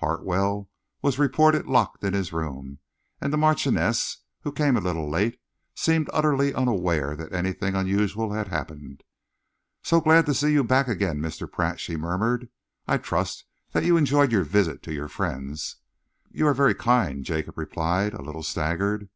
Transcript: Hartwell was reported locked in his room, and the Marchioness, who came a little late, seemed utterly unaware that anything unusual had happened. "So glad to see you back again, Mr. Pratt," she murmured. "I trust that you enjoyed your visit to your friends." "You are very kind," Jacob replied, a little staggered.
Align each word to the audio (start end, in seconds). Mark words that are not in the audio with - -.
Hartwell 0.00 0.68
was 1.00 1.16
reported 1.16 1.68
locked 1.68 2.02
in 2.02 2.12
his 2.12 2.32
room, 2.32 2.80
and 3.20 3.32
the 3.32 3.36
Marchioness, 3.36 4.18
who 4.40 4.50
came 4.50 4.76
a 4.76 4.80
little 4.80 5.08
late, 5.08 5.40
seemed 5.76 6.10
utterly 6.12 6.52
unaware 6.52 7.14
that 7.14 7.32
anything 7.32 7.76
unusual 7.76 8.32
had 8.32 8.48
happened. 8.48 9.04
"So 9.84 10.00
glad 10.00 10.26
to 10.26 10.34
see 10.34 10.50
you 10.50 10.64
back 10.64 10.88
again, 10.88 11.20
Mr. 11.20 11.48
Pratt," 11.48 11.78
she 11.78 11.96
murmured. 11.96 12.48
"I 12.88 12.98
trust 12.98 13.44
that 13.70 13.84
you 13.84 13.96
enjoyed 13.96 14.32
your 14.32 14.42
visit 14.42 14.82
to 14.82 14.92
your 14.92 15.06
friends." 15.06 15.76
"You 16.32 16.48
are 16.48 16.52
very 16.54 16.74
kind," 16.74 17.24
Jacob 17.24 17.56
replied, 17.56 18.12
a 18.12 18.22
little 18.22 18.42
staggered. 18.42 19.08